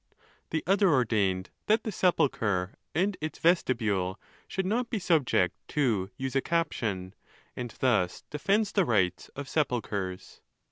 The 0.49 0.63
other 0.65 0.89
ordained, 0.91 1.51
that 1.67 1.83
the«sepulchre 1.83 2.73
and 2.95 3.15
its 3.21 3.37
vestibule 3.37 4.19
should 4.47 4.65
not 4.65 4.89
be 4.89 4.97
subject 4.97 5.55
to 5.67 6.09
usucaption, 6.19 7.13
and 7.55 7.69
thus 7.81 8.23
defends 8.31 8.71
the 8.71 8.83
rights 8.83 9.29
of 9.35 9.47
sepulchres. 9.47 10.41